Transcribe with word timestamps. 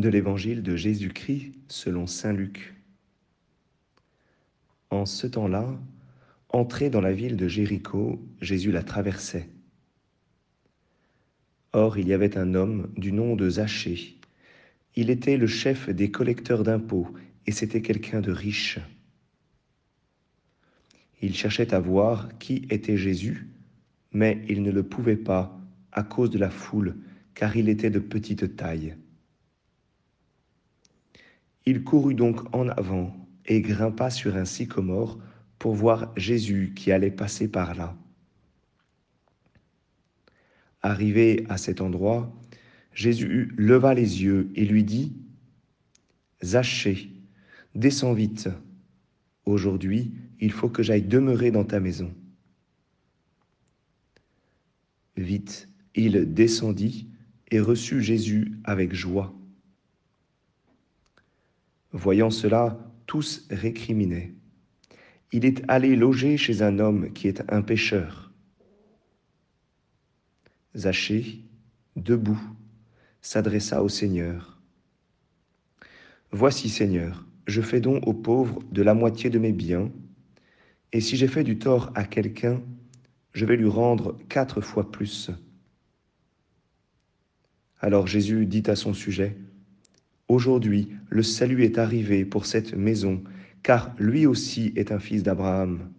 de 0.00 0.08
l'évangile 0.08 0.62
de 0.62 0.76
Jésus-Christ 0.76 1.52
selon 1.68 2.06
Saint 2.06 2.32
Luc. 2.32 2.74
En 4.90 5.06
ce 5.06 5.26
temps-là, 5.26 5.78
entré 6.48 6.90
dans 6.90 7.00
la 7.00 7.12
ville 7.12 7.36
de 7.36 7.46
Jéricho, 7.46 8.20
Jésus 8.40 8.72
la 8.72 8.82
traversait. 8.82 9.48
Or, 11.72 11.98
il 11.98 12.08
y 12.08 12.12
avait 12.12 12.36
un 12.36 12.54
homme 12.54 12.92
du 12.96 13.12
nom 13.12 13.36
de 13.36 13.48
Zachée. 13.48 14.18
Il 14.96 15.10
était 15.10 15.36
le 15.36 15.46
chef 15.46 15.88
des 15.88 16.10
collecteurs 16.10 16.64
d'impôts 16.64 17.08
et 17.46 17.52
c'était 17.52 17.82
quelqu'un 17.82 18.20
de 18.20 18.32
riche. 18.32 18.80
Il 21.22 21.36
cherchait 21.36 21.74
à 21.74 21.80
voir 21.80 22.36
qui 22.38 22.66
était 22.70 22.96
Jésus, 22.96 23.48
mais 24.12 24.42
il 24.48 24.62
ne 24.62 24.72
le 24.72 24.82
pouvait 24.82 25.16
pas 25.16 25.56
à 25.92 26.02
cause 26.02 26.30
de 26.30 26.38
la 26.38 26.50
foule, 26.50 26.96
car 27.34 27.56
il 27.56 27.68
était 27.68 27.90
de 27.90 27.98
petite 27.98 28.56
taille. 28.56 28.96
Il 31.66 31.84
courut 31.84 32.14
donc 32.14 32.54
en 32.54 32.68
avant 32.68 33.14
et 33.46 33.60
grimpa 33.60 34.10
sur 34.10 34.36
un 34.36 34.44
sycomore 34.44 35.18
pour 35.58 35.74
voir 35.74 36.12
Jésus 36.16 36.72
qui 36.74 36.92
allait 36.92 37.10
passer 37.10 37.48
par 37.48 37.74
là. 37.74 37.96
Arrivé 40.82 41.44
à 41.48 41.58
cet 41.58 41.80
endroit, 41.80 42.34
Jésus 42.94 43.52
leva 43.56 43.94
les 43.94 44.22
yeux 44.22 44.50
et 44.54 44.64
lui 44.64 44.84
dit, 44.84 45.16
Zachée, 46.42 47.12
descends 47.74 48.14
vite. 48.14 48.48
Aujourd'hui, 49.44 50.12
il 50.40 50.52
faut 50.52 50.68
que 50.68 50.82
j'aille 50.82 51.02
demeurer 51.02 51.50
dans 51.50 51.64
ta 51.64 51.80
maison. 51.80 52.14
Vite, 55.16 55.68
il 55.94 56.32
descendit 56.32 57.08
et 57.50 57.60
reçut 57.60 58.02
Jésus 58.02 58.52
avec 58.64 58.94
joie. 58.94 59.34
Voyant 61.92 62.30
cela, 62.30 62.78
tous 63.06 63.46
récriminaient. 63.50 64.34
Il 65.32 65.44
est 65.44 65.62
allé 65.68 65.96
loger 65.96 66.36
chez 66.36 66.62
un 66.62 66.78
homme 66.78 67.12
qui 67.12 67.28
est 67.28 67.42
un 67.52 67.62
pécheur. 67.62 68.32
Zachée, 70.76 71.44
debout, 71.96 72.40
s'adressa 73.20 73.82
au 73.82 73.88
Seigneur. 73.88 74.60
Voici, 76.32 76.68
Seigneur, 76.68 77.26
je 77.46 77.60
fais 77.60 77.80
don 77.80 77.98
aux 78.02 78.14
pauvres 78.14 78.60
de 78.70 78.82
la 78.82 78.94
moitié 78.94 79.30
de 79.30 79.38
mes 79.38 79.52
biens, 79.52 79.90
et 80.92 81.00
si 81.00 81.16
j'ai 81.16 81.28
fait 81.28 81.44
du 81.44 81.58
tort 81.58 81.90
à 81.94 82.04
quelqu'un, 82.04 82.62
je 83.32 83.44
vais 83.44 83.56
lui 83.56 83.68
rendre 83.68 84.16
quatre 84.28 84.60
fois 84.60 84.90
plus. 84.90 85.30
Alors 87.80 88.06
Jésus 88.06 88.46
dit 88.46 88.64
à 88.66 88.76
son 88.76 88.92
sujet, 88.92 89.36
Aujourd'hui, 90.30 90.88
le 91.08 91.24
salut 91.24 91.64
est 91.64 91.76
arrivé 91.76 92.24
pour 92.24 92.46
cette 92.46 92.74
maison, 92.74 93.24
car 93.64 93.92
lui 93.98 94.26
aussi 94.26 94.72
est 94.76 94.92
un 94.92 95.00
fils 95.00 95.24
d'Abraham. 95.24 95.90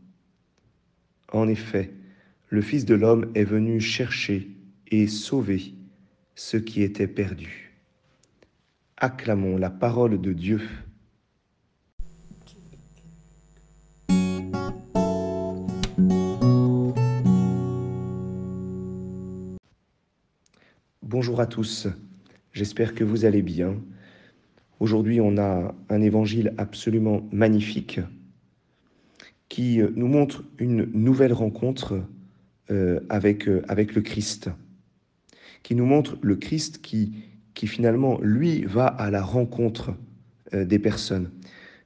En 1.34 1.50
effet, 1.50 1.92
le 2.48 2.62
Fils 2.62 2.86
de 2.86 2.96
l'homme 2.96 3.30
est 3.36 3.44
venu 3.44 3.82
chercher 3.82 4.50
et 4.88 5.08
sauver 5.08 5.74
ce 6.34 6.56
qui 6.56 6.82
était 6.82 7.10
perdu. 7.10 7.74
Acclamons 8.96 9.58
la 9.58 9.70
parole 9.70 10.22
de 10.22 10.32
Dieu. 10.32 10.62
Bonjour 21.02 21.42
à 21.42 21.48
tous, 21.48 21.90
j'espère 22.54 22.96
que 22.96 23.04
vous 23.04 23.26
allez 23.26 23.42
bien. 23.42 23.76
Aujourd'hui, 24.82 25.22
on 25.22 25.38
a 25.38 25.76
un 25.90 26.02
évangile 26.02 26.56
absolument 26.58 27.30
magnifique 27.32 28.00
qui 29.48 29.80
euh, 29.80 29.92
nous 29.96 30.08
montre 30.08 30.44
une 30.58 30.86
nouvelle 30.86 31.34
rencontre 31.34 32.02
euh, 32.72 33.00
avec, 33.08 33.48
euh, 33.48 33.62
avec 33.68 33.94
le 33.94 34.02
Christ, 34.02 34.50
qui 35.62 35.76
nous 35.76 35.86
montre 35.86 36.18
le 36.24 36.36
Christ 36.36 36.82
qui, 36.82 37.14
qui 37.54 37.68
finalement, 37.68 38.20
lui, 38.24 38.64
va 38.64 38.88
à 38.88 39.12
la 39.12 39.22
rencontre 39.22 39.94
des 40.52 40.80
personnes. 40.80 41.30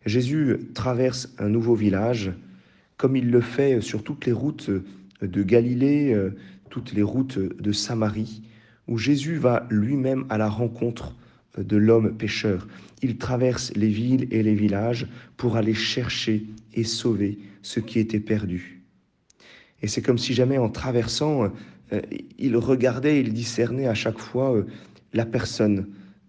Jésus 0.06 0.58
traverse 0.74 1.36
un 1.38 1.50
nouveau 1.50 1.76
village, 1.76 2.32
comme 2.96 3.18
il 3.18 3.30
le 3.30 3.42
fait 3.42 3.82
sur 3.82 4.04
toutes 4.04 4.26
les 4.26 4.32
routes 4.32 4.72
de 5.22 5.44
Galilée, 5.44 6.18
toutes 6.70 6.94
les 6.94 7.04
routes 7.04 7.38
de 7.38 7.72
Samarie, 7.74 8.42
où 8.88 8.98
Jésus 8.98 9.36
va 9.36 9.68
lui-même 9.70 10.26
à 10.30 10.38
la 10.38 10.48
rencontre 10.48 11.14
de 11.58 11.78
l'homme 11.78 12.16
pécheur. 12.16 12.68
Il 13.02 13.18
traverse 13.18 13.72
les 13.76 13.88
villes 13.88 14.28
et 14.32 14.44
les 14.44 14.56
villages 14.56 15.08
pour 15.38 15.58
aller 15.58 15.74
chercher 15.74 16.46
et 16.74 16.84
sauver 16.84 17.40
ce 17.62 17.80
qui 17.80 18.00
était 18.00 18.20
perdu. 18.20 18.82
Et 19.82 19.88
c'est 19.88 20.02
comme 20.02 20.18
si 20.18 20.34
jamais 20.34 20.58
en 20.58 20.70
traversant, 20.70 21.52
euh, 21.94 22.02
il 22.38 22.58
regardait, 22.58 23.20
il 23.20 23.34
discernait 23.34 23.88
à 23.88 23.94
chaque 23.94 24.20
fois 24.20 24.56
euh, 24.56 24.66
la 25.14 25.26
personne 25.26 25.88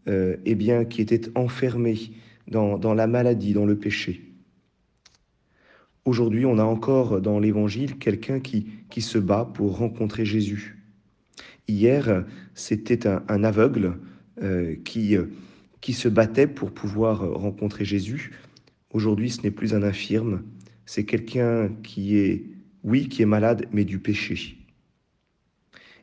euh, 0.09 0.37
eh 0.45 0.55
bien, 0.55 0.85
qui 0.85 1.01
était 1.01 1.31
enfermée 1.37 2.13
dans, 2.49 2.79
dans 2.79 2.95
la 2.95 3.07
maladie, 3.07 3.53
dans 3.53 3.67
le 3.67 3.77
péché. 3.77 4.23
Aujourd'hui, 6.05 6.47
on 6.47 6.59
a 6.59 6.65
encore 6.65 7.21
dans 7.21 7.41
l'Évangile 7.41 7.99
quelqu'un 7.99 8.39
qui, 8.39 8.67
qui 8.91 9.01
se 9.01 9.19
bat 9.19 9.51
pour 9.53 9.79
rencontrer 9.79 10.25
Jésus. 10.25 10.77
Hier, 11.67 12.25
c'était 12.55 13.09
un, 13.09 13.43
aveugle 13.43 13.95
qui, 14.85 15.17
euh, 15.17 15.27
qui 15.81 15.93
se 15.93 16.09
battait 16.09 16.47
pour 16.47 16.71
pouvoir 16.71 17.23
euh, 17.23 17.33
rencontrer 17.33 17.85
Jésus. 17.85 18.33
Aujourd'hui, 18.93 19.31
ce 19.31 19.43
n'est 19.43 19.51
plus 19.51 19.75
un 19.75 19.83
infirme, 19.83 20.43
c'est 20.85 21.05
quelqu'un 21.05 21.69
qui 21.83 22.17
est, 22.19 22.45
oui, 22.85 23.09
qui 23.09 23.23
est 23.23 23.27
malade, 23.27 23.67
mais 23.73 23.85
du 23.85 23.99
péché. 23.99 24.59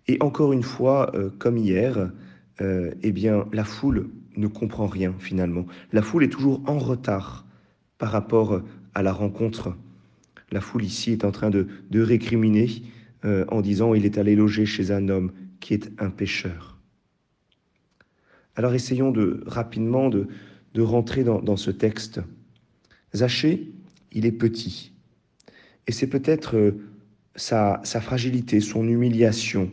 Et 0.08 0.18
encore 0.22 0.52
une 0.52 0.64
fois, 0.64 1.14
comme 1.40 1.58
hier, 1.58 2.12
eh 2.60 3.12
bien, 3.14 3.48
la 3.54 3.64
foule 3.64 4.10
ne 4.36 4.48
comprend 4.48 4.86
rien 4.86 5.16
finalement. 5.18 5.66
La 5.94 6.02
foule 6.02 6.26
est 6.26 6.30
toujours 6.30 6.62
en 6.68 6.78
retard 6.78 7.46
par 7.98 8.12
rapport 8.12 8.62
à 8.94 9.02
la 9.02 9.14
rencontre. 9.14 9.78
La 10.52 10.60
foule 10.60 10.84
ici 10.84 11.14
est 11.14 11.24
en 11.24 11.32
train 11.32 11.50
de, 11.50 11.68
de 11.90 12.02
récriminer 12.02 12.84
en 13.24 13.62
disant 13.62 13.94
il 13.94 14.06
est 14.06 14.18
allé 14.18 14.36
loger 14.36 14.66
chez 14.66 14.92
un 14.92 15.08
homme 15.08 15.32
qui 15.62 15.74
est 15.74 15.90
un 16.00 16.10
pécheur. 16.10 16.74
Alors 18.56 18.74
essayons 18.74 19.12
de 19.12 19.44
rapidement 19.47 20.09
de, 20.09 20.28
de 20.74 20.81
rentrer 20.81 21.24
dans, 21.24 21.41
dans, 21.41 21.58
ce 21.58 21.72
texte. 21.72 22.22
Zachée, 23.16 23.72
il 24.12 24.25
est 24.25 24.31
petit. 24.31 24.94
Et 25.88 25.91
c'est 25.91 26.08
peut-être 26.08 26.56
euh, 26.56 26.72
sa, 27.36 27.81
sa 27.84 28.00
fragilité, 28.00 28.59
son 28.59 28.88
humiliation. 28.88 29.72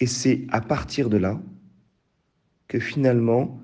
Et 0.00 0.06
c'est 0.06 0.46
à 0.50 0.60
partir 0.60 1.08
de 1.08 1.16
là 1.16 1.40
que 2.68 2.80
finalement, 2.80 3.60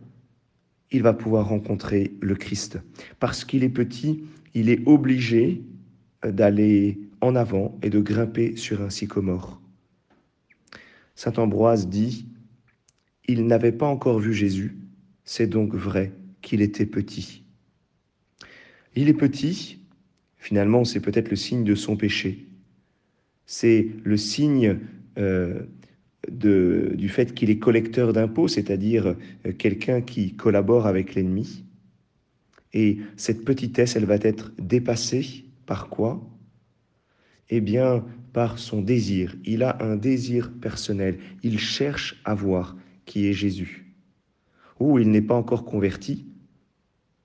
il 0.93 1.03
va 1.03 1.13
pouvoir 1.13 1.49
rencontrer 1.49 2.13
le 2.21 2.35
Christ. 2.35 2.79
Parce 3.19 3.45
qu'il 3.45 3.65
est 3.65 3.69
petit, 3.69 4.25
il 4.55 4.69
est 4.69 4.87
obligé 4.87 5.63
euh, 6.25 6.33
d'aller 6.33 7.01
en 7.21 7.35
avant 7.37 7.79
et 7.83 7.91
de 7.91 8.01
grimper 8.01 8.57
sur 8.57 8.81
un 8.83 8.91
sycomore. 8.91 9.61
Saint 11.15 11.35
Ambroise 11.37 11.89
dit 11.89 12.30
il 13.31 13.47
n'avait 13.47 13.73
pas 13.73 13.87
encore 13.87 14.19
vu 14.19 14.35
Jésus, 14.35 14.77
c'est 15.25 15.47
donc 15.47 15.75
vrai 15.75 16.13
qu'il 16.43 16.63
était 16.63 16.87
petit. 16.87 17.45
Il 18.97 19.09
est 19.09 19.15
petit, 19.15 19.79
finalement 20.39 20.85
c'est 20.85 21.01
peut-être 21.01 21.31
le 21.31 21.37
signe 21.37 21.65
de 21.65 21.75
son 21.75 21.97
péché. 21.97 22.47
C'est 23.47 23.89
le 24.05 24.17
signe 24.17 24.79
euh, 25.19 25.63
de, 26.31 26.93
du 26.95 27.09
fait 27.09 27.35
qu'il 27.35 27.51
est 27.51 27.59
collecteur 27.59 28.13
d'impôts, 28.13 28.49
c'est-à-dire 28.49 29.17
euh, 29.47 29.53
quelqu'un 29.53 30.01
qui 30.01 30.35
collabore 30.35 30.87
avec 30.87 31.15
l'ennemi. 31.15 31.65
Et 32.73 32.99
cette 33.17 33.45
petitesse, 33.45 33.97
elle 33.97 34.05
va 34.05 34.17
être 34.17 34.53
dépassée 34.59 35.45
par 35.67 35.89
quoi? 35.89 36.25
Eh 37.49 37.61
bien, 37.61 38.05
par 38.33 38.59
son 38.59 38.81
désir. 38.81 39.37
Il 39.45 39.63
a 39.65 39.83
un 39.83 39.97
désir 39.97 40.53
personnel. 40.53 41.19
Il 41.43 41.59
cherche 41.59 42.21
à 42.25 42.35
voir 42.35 42.77
qui 43.11 43.27
est 43.27 43.33
Jésus. 43.33 43.93
Ou 44.79 45.01
il 45.01 45.11
n'est 45.11 45.21
pas 45.21 45.35
encore 45.35 45.65
converti, 45.65 46.27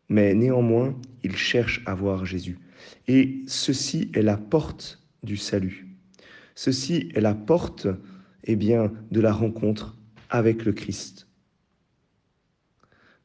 mais 0.09 0.33
néanmoins, 0.33 0.99
il 1.23 1.35
cherche 1.35 1.83
à 1.85 1.93
voir 1.93 2.25
Jésus. 2.25 2.57
Et 3.07 3.43
ceci 3.45 4.09
est 4.15 4.23
la 4.23 4.35
porte 4.35 5.05
du 5.21 5.37
salut. 5.37 5.95
Ceci 6.55 7.11
est 7.13 7.21
la 7.21 7.35
porte 7.35 7.87
eh 8.45 8.55
bien, 8.55 8.93
de 9.11 9.21
la 9.21 9.31
rencontre 9.31 9.95
avec 10.31 10.65
le 10.65 10.73
Christ. 10.73 11.27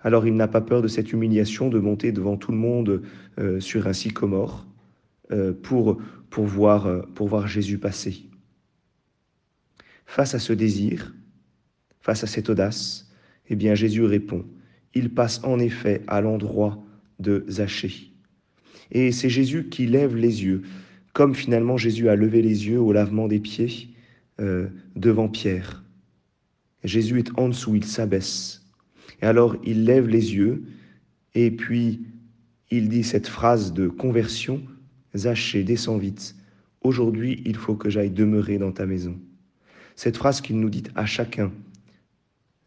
Alors 0.01 0.27
il 0.27 0.37
n'a 0.37 0.49
pas 0.49 0.61
peur 0.61 0.83
de 0.83 0.89
cette 0.89 1.15
humiliation 1.15 1.71
de 1.71 1.79
monter 1.79 2.13
devant 2.13 2.37
tout 2.37 2.53
le 2.53 2.59
monde 2.59 3.03
euh, 3.39 3.59
sur 3.59 3.87
un 3.87 3.95
sycomore 3.95 4.67
euh, 5.33 5.55
pour, 5.55 5.99
pour, 6.29 6.45
voir, 6.45 6.87
euh, 6.87 7.01
pour 7.15 7.27
voir 7.27 7.47
Jésus 7.47 7.79
passer. 7.79 8.29
Face 10.05 10.35
à 10.35 10.39
ce 10.39 10.53
désir, 10.53 11.15
Face 12.01 12.25
à 12.25 12.27
cette 12.27 12.49
audace, 12.49 13.11
eh 13.49 13.57
bien 13.57 13.75
Jésus 13.75 14.05
répond. 14.05 14.45
il 14.95 15.11
passe 15.11 15.41
en 15.45 15.59
effet 15.61 16.03
à 16.09 16.21
l'endroit 16.21 16.83
de 17.21 17.45
Zachée. 17.49 18.13
Et 18.91 19.13
c'est 19.13 19.29
Jésus 19.29 19.69
qui 19.69 19.87
lève 19.87 20.17
les 20.17 20.45
yeux, 20.45 20.63
comme 21.13 21.35
finalement 21.35 21.77
Jésus 21.77 22.09
a 22.09 22.17
levé 22.17 22.43
les 22.43 22.67
yeux 22.67 22.81
au 22.81 22.93
lavement 22.93 23.29
des 23.29 23.39
pieds 23.39 23.91
euh, 24.41 24.69
devant 24.97 25.29
Pierre. 25.29 25.85
Jésus 26.83 27.19
est 27.19 27.31
en 27.39 27.49
dessous, 27.49 27.77
il 27.77 27.85
s'abaisse. 27.85 28.65
Et 29.23 29.27
alors 29.27 29.57
il 29.65 29.85
lève 29.85 30.09
les 30.09 30.35
yeux 30.35 30.65
et 31.35 31.51
puis 31.51 32.01
il 32.71 32.89
dit 32.89 33.05
cette 33.05 33.29
phrase 33.29 33.73
de 33.73 33.89
conversion, 33.89 34.63
Zachée, 35.15 35.65
descends 35.65 35.99
vite. 35.99 36.37
Aujourd'hui, 36.83 37.43
il 37.45 37.57
faut 37.57 37.75
que 37.75 37.91
j'aille 37.91 38.11
demeurer 38.11 38.59
dans 38.59 38.73
ta 38.73 38.87
maison. 38.87 39.19
Cette 39.97 40.17
phrase 40.17 40.41
qu'il 40.41 40.59
nous 40.59 40.71
dit 40.71 40.85
à 40.95 41.05
chacun, 41.05 41.53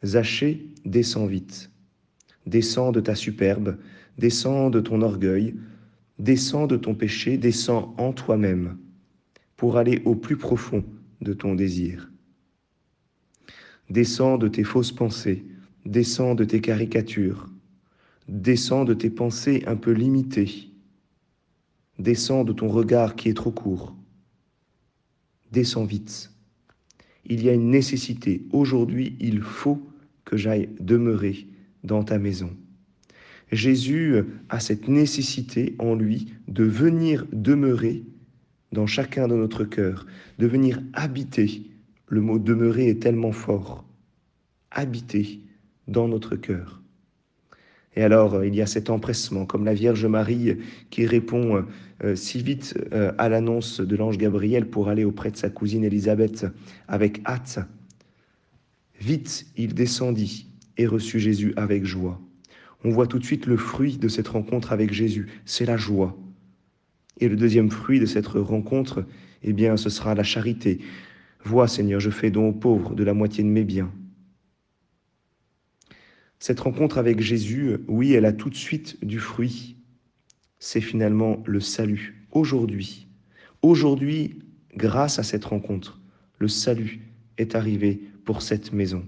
Zachée, 0.03 0.67
descends 0.85 1.25
vite. 1.25 1.71
Descends 2.45 2.91
de 2.91 2.99
ta 2.99 3.15
superbe, 3.15 3.77
descends 4.17 4.69
de 4.69 4.81
ton 4.81 5.01
orgueil, 5.01 5.55
descends 6.19 6.67
de 6.67 6.75
ton 6.75 6.93
péché, 6.93 7.37
descends 7.37 7.95
en 7.97 8.11
toi-même 8.11 8.77
pour 9.55 9.77
aller 9.77 10.01
au 10.03 10.15
plus 10.15 10.35
profond 10.35 10.83
de 11.21 11.33
ton 11.33 11.55
désir. 11.55 12.11
Descends 13.89 14.37
de 14.37 14.49
tes 14.49 14.63
fausses 14.63 14.91
pensées, 14.91 15.45
descends 15.85 16.35
de 16.35 16.43
tes 16.43 16.59
caricatures, 16.59 17.49
descends 18.27 18.83
de 18.83 18.93
tes 18.93 19.09
pensées 19.09 19.63
un 19.67 19.77
peu 19.77 19.91
limitées, 19.91 20.69
descends 21.97 22.43
de 22.43 22.51
ton 22.51 22.67
regard 22.67 23.15
qui 23.15 23.29
est 23.29 23.35
trop 23.35 23.51
court, 23.51 23.95
descends 25.51 25.85
vite. 25.85 26.29
Il 27.25 27.41
y 27.41 27.47
a 27.47 27.53
une 27.53 27.69
nécessité. 27.69 28.45
Aujourd'hui, 28.51 29.15
il 29.21 29.41
faut 29.41 29.81
que 30.33 30.37
j'aille 30.39 30.69
demeurer 30.79 31.45
dans 31.83 32.03
ta 32.03 32.17
maison. 32.17 32.49
Jésus 33.51 34.15
a 34.49 34.59
cette 34.59 34.87
nécessité 34.87 35.75
en 35.77 35.93
lui 35.93 36.33
de 36.47 36.63
venir 36.63 37.27
demeurer 37.31 38.01
dans 38.71 38.87
chacun 38.87 39.27
de 39.27 39.35
notre 39.35 39.63
cœur, 39.63 40.07
de 40.39 40.47
venir 40.47 40.81
habiter. 40.93 41.69
Le 42.07 42.19
mot 42.21 42.39
demeurer 42.39 42.87
est 42.87 42.99
tellement 42.99 43.31
fort. 43.31 43.85
Habiter 44.71 45.41
dans 45.87 46.07
notre 46.07 46.35
cœur. 46.35 46.81
Et 47.95 48.01
alors, 48.01 48.43
il 48.43 48.55
y 48.55 48.61
a 48.63 48.65
cet 48.65 48.89
empressement, 48.89 49.45
comme 49.45 49.65
la 49.65 49.75
Vierge 49.75 50.07
Marie 50.07 50.57
qui 50.89 51.05
répond 51.05 51.63
euh, 52.03 52.15
si 52.15 52.41
vite 52.41 52.73
euh, 52.91 53.11
à 53.19 53.29
l'annonce 53.29 53.81
de 53.81 53.95
l'ange 53.95 54.17
Gabriel 54.17 54.67
pour 54.67 54.89
aller 54.89 55.03
auprès 55.03 55.29
de 55.29 55.37
sa 55.37 55.51
cousine 55.51 55.83
Élisabeth 55.83 56.47
avec 56.87 57.21
hâte. 57.27 57.59
Vite, 58.99 59.47
il 59.57 59.73
descendit 59.73 60.47
et 60.77 60.87
reçut 60.87 61.19
Jésus 61.19 61.53
avec 61.55 61.85
joie. 61.85 62.21
On 62.83 62.89
voit 62.89 63.07
tout 63.07 63.19
de 63.19 63.25
suite 63.25 63.45
le 63.45 63.57
fruit 63.57 63.97
de 63.97 64.07
cette 64.07 64.27
rencontre 64.27 64.71
avec 64.71 64.93
Jésus, 64.93 65.27
c'est 65.45 65.65
la 65.65 65.77
joie. 65.77 66.17
Et 67.19 67.29
le 67.29 67.35
deuxième 67.35 67.69
fruit 67.69 67.99
de 67.99 68.05
cette 68.05 68.27
rencontre, 68.27 69.05
eh 69.43 69.53
bien, 69.53 69.77
ce 69.77 69.89
sera 69.89 70.15
la 70.15 70.23
charité. 70.23 70.79
Vois, 71.43 71.67
Seigneur, 71.67 71.99
je 71.99 72.09
fais 72.09 72.31
don 72.31 72.49
aux 72.49 72.53
pauvres 72.53 72.95
de 72.95 73.03
la 73.03 73.13
moitié 73.13 73.43
de 73.43 73.49
mes 73.49 73.63
biens. 73.63 73.91
Cette 76.39 76.59
rencontre 76.59 76.97
avec 76.97 77.21
Jésus, 77.21 77.77
oui, 77.87 78.13
elle 78.13 78.25
a 78.25 78.33
tout 78.33 78.49
de 78.49 78.55
suite 78.55 79.03
du 79.05 79.19
fruit. 79.19 79.77
C'est 80.59 80.81
finalement 80.81 81.41
le 81.45 81.59
salut. 81.59 82.27
Aujourd'hui, 82.31 83.07
aujourd'hui, 83.61 84.39
grâce 84.75 85.19
à 85.19 85.23
cette 85.23 85.45
rencontre, 85.45 86.01
le 86.39 86.47
salut 86.47 87.01
est 87.37 87.55
arrivé 87.55 88.01
pour 88.25 88.41
cette 88.41 88.73
maison. 88.73 89.05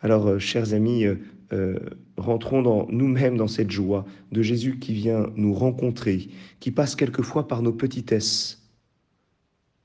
Alors, 0.00 0.26
euh, 0.28 0.38
chers 0.38 0.74
amis, 0.74 1.04
euh, 1.04 1.16
euh, 1.52 1.78
rentrons 2.16 2.62
dans 2.62 2.86
nous-mêmes 2.90 3.36
dans 3.36 3.48
cette 3.48 3.70
joie 3.70 4.04
de 4.32 4.42
Jésus 4.42 4.78
qui 4.78 4.92
vient 4.92 5.30
nous 5.36 5.54
rencontrer, 5.54 6.28
qui 6.60 6.70
passe 6.70 6.96
quelquefois 6.96 7.48
par 7.48 7.62
nos 7.62 7.72
petitesses 7.72 8.62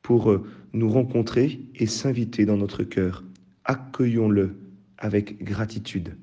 pour 0.01 0.36
nous 0.74 0.89
rencontrer 0.89 1.62
et 1.75 1.86
s'inviter 1.86 2.45
dans 2.45 2.57
notre 2.57 2.83
cœur. 2.83 3.24
Accueillons-le 3.65 4.57
avec 4.97 5.44
gratitude. 5.44 6.15